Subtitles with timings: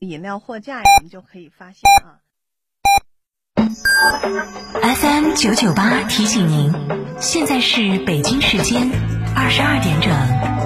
[0.00, 2.20] 饮料货架呀，我们就可以发现啊。
[4.82, 6.70] FM 九九八提醒您，
[7.18, 8.90] 现在是北京时间
[9.34, 10.65] 二十二点整。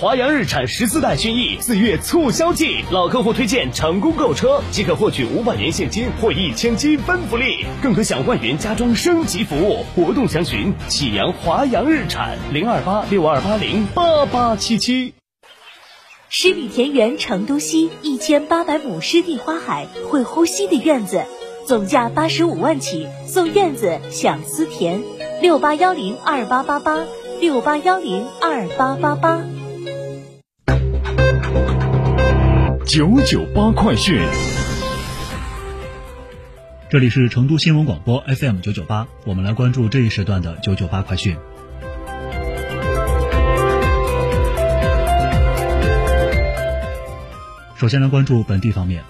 [0.00, 9.84] 华阳日产十四代轩逸四月促销季，老客户推荐成功购车即可获取五百元现金或一千积分福利，更可享万元家装升级服务。
[9.94, 15.14] 活动详询启阳华阳日产零二八六二八零八八七七。
[16.28, 21.22] 十里田园成都西一千八百亩湿地花海，会呼吸的院子，
[21.68, 25.00] 总价八十五万起，送院子享思田。
[25.40, 27.04] 六八幺零二八八八，
[27.40, 29.44] 六八幺零二八八八。
[32.86, 34.20] 九九八快讯，
[36.90, 41.34] 这里是成都新闻广播 FM 九九八，我们来关注这一时段的九九八快讯。
[47.76, 49.02] 首先来关注本地方面，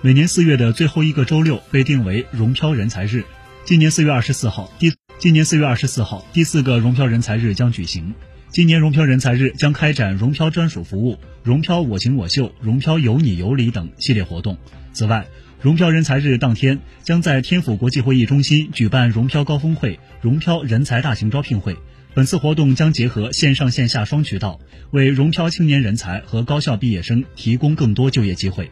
[0.00, 3.24] 每年四月的最后一个周六被定为融漂人才日，
[3.64, 8.14] 今年四月二十四号第今年四月二十四号第四个融漂人才日将举行。
[8.52, 14.58] 今年融漂人才日将开展融漂专属服务、融漂我行我秀、融漂有你有礼等系列活动。
[14.92, 15.26] 此外，
[15.62, 21.74] 融漂人才日当天将在天府国际会议中心举办融漂高峰会、融漂人才大型招聘会。
[22.12, 24.60] 本次活动将结合线上线下双渠道，
[24.90, 28.70] 为融漂青年人才和高校毕业生提供更多就业机会。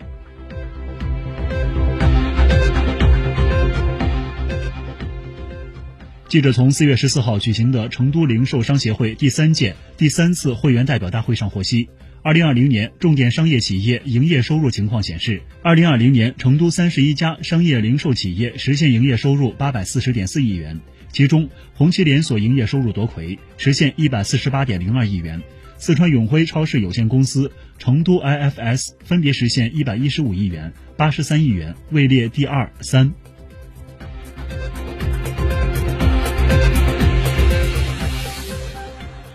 [6.30, 11.88] 记者从四月十四号举行的成都零售商协会第三届第三次会员代表大会上获悉，
[12.22, 20.78] 二零二零年重点商业企业营业收入情况显示，二零二零年成都三十一家商业零售企业实现营业收入八百四十点四亿元，
[21.10, 25.42] 其中红旗连锁营业收入夺魁，实现一百四十八点零二亿元，
[25.78, 33.12] 四川永辉超市有限公司、成都 IFS 分别实现一百一十五亿元、八十三亿元，位列第二、三。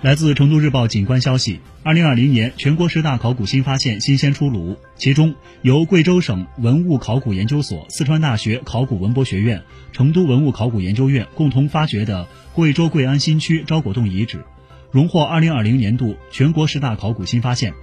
[0.06, 5.34] 来自成都日报景观消息，二零二零年全国十大考古新发现新鲜出炉，其中
[5.64, 9.64] 由贵州省文物考古研究所、四川大学考古文博学院、
[9.94, 14.46] 成都文物考古研究院共同发掘的贵州贵安新区招果洞遗址，
[14.92, 17.74] 荣获二零二零年度全国十大考古新发现。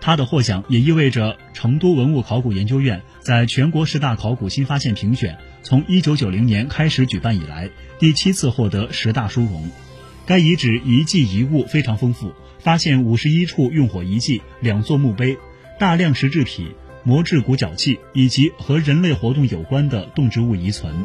[0.00, 7.68] 它的获奖也意味着成都文物考古研究院在全国十大考古新发现评选从一九九零年开始举办以来，
[7.98, 9.68] 第七次获得十大殊荣。
[10.26, 15.36] 该遗址遗迹遗物非常丰富，发现五十一处用火遗迹、两座墓碑、
[15.78, 16.70] 大量石制品、
[17.02, 21.04] 磨制骨角器以及和人类活动有关的动植物遗存。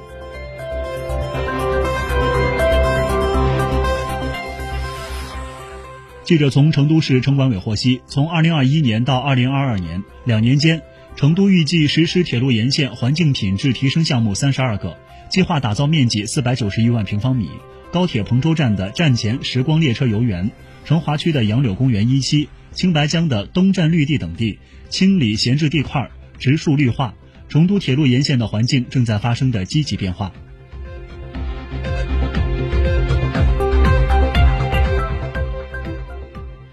[6.24, 10.82] 记者从成都市城管委获悉，从二零二一年到二零二二年两年间，
[11.18, 14.96] 成都预计实施铁路沿线环境品质提升项目三十二个，
[15.30, 17.50] 计划打造面积四百九十一万平方米。
[17.92, 20.52] 高铁彭州站的站前时光列车游园，
[20.86, 27.16] 成华区的杨柳公园一期、青白江的东站绿地等地清理闲置地块、植树绿化，
[27.48, 30.32] 成都铁路沿线的环境正在发生的积极变化。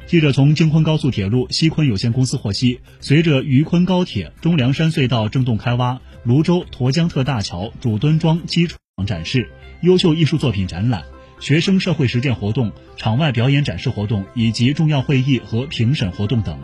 [0.07, 8.77] 记者从京昆高速铁路西昆有限公司获悉，随着渝昆高铁中梁山隧道正洞开挖，泸州沱江特大桥主墩桩基础
[9.07, 9.51] 展示。
[9.83, 11.03] 优秀艺术作品展览、
[11.39, 16.59] 学生社会实践活动、场外表演展示活动以及重要会议和评审活动等。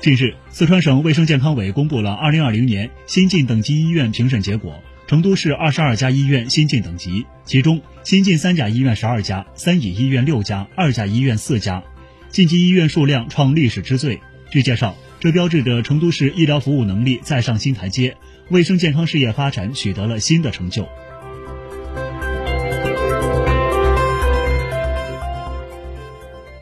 [0.00, 11.82] 近日，四川省卫生健康委公布了2020年新晋等级医院评审结果，成都市22家医院新晋等级，其中新晋三甲医院12家，三乙医院6家，二甲医院4家，
[12.30, 14.20] 晋级医院数量创历史之最。
[14.50, 14.96] 据介绍。
[15.20, 18.16] 这标志着成都市医疗服务能力再上新台阶，
[18.48, 20.88] 卫生健康事业发展取得了新的成就。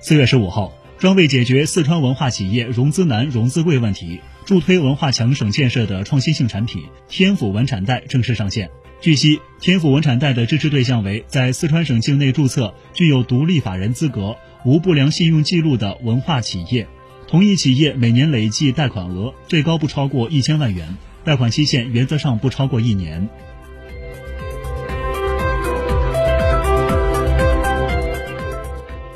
[0.00, 8.68] 四月十五号，专为解决四川文化企业融资难、融资贵问题，助推文化强省建设的创新性产品“天府文产贷”正式上线。
[9.00, 16.88] 据悉，天府文产贷的支持对象为在四川省境内注册、具有独立法人资格、无不良信用记录的文化企业。
[17.28, 23.28] 同一企业每年累计贷款额最高不超过一千万元，贷款期限原则上不超过一年。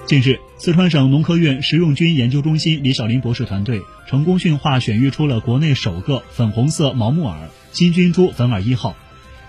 [0.04, 8.94] 近日，四川省农科院食用菌研究中心李小林博士团队成功驯化选育出了国内首个粉红色毛木耳新菌株粉耳一号。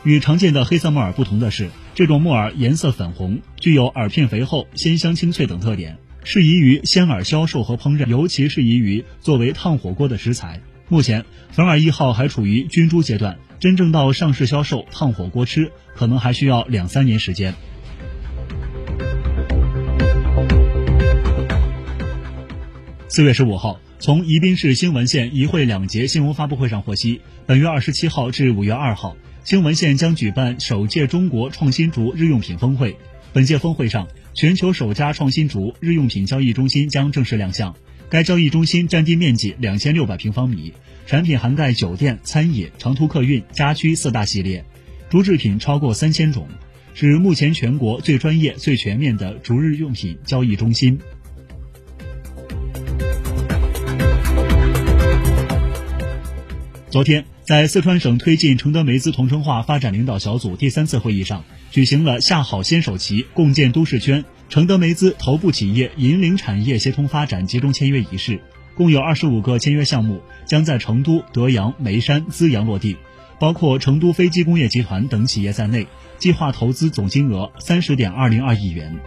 [0.06, 5.98] 与常见的黑色木耳不同的是，这种木耳颜色粉红，具有耳片肥厚、鲜香清脆等特点。
[6.24, 10.62] 适宜于鲜饵销售和烹饪，尤其适宜于作为烫火锅的食材。
[10.88, 17.54] 目前，粉饵一号还处于菌株阶段，真正到上市销售、烫火锅吃，可能还需要两三年时间。
[23.08, 32.98] 四月十五号，从宜宾市兴文县一会两节新闻发布会上获悉，本月二十七号至五月二号，兴文县将举办首届中国创新竹日用品峰会。
[33.34, 37.76] 本届峰会上，全球首家创新竹日用品交易中心将正式亮相。
[38.08, 40.72] 该交易中心占地面积两千六百平方米，
[41.08, 44.64] 产品涵盖酒店、餐饮、长途客运、家居四大系列，
[45.10, 46.48] 竹制品超过三千种，
[46.94, 51.00] 是目前全国最专业、最全面的竹日用品交易中心。
[56.94, 68.42] 昨天，在四川省推进承德梅资同城化发展领导小组第三次会议上，举行了下好先手棋、共建都市圈承德梅资头部企业引领产业协同发展集中签约仪式。
[68.76, 72.96] 共有二十五个签约项目将在成都、德阳、眉山、资阳落地，
[73.40, 75.88] 包括成都飞机工业集团等企业在内，
[76.20, 79.00] 计划投资总金额三十点二零二亿元。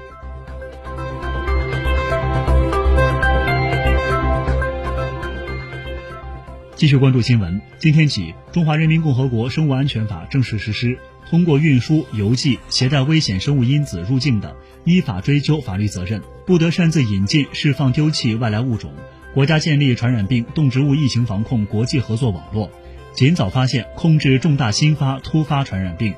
[6.76, 7.58] 继续关注新闻。
[7.78, 10.99] 今天起，《中华人民共和国生物安全法》正式实施。
[11.31, 18.93] 通过运输、邮寄、携带危险生物因子入境的，依法追究法律责任；不得擅自引进、释放、丢弃外来物种。
[19.32, 22.70] 国家建立传染病、动植物疫情防控国际合作网络，
[23.14, 26.12] 尽早发现、控制重大新发、突发传染病，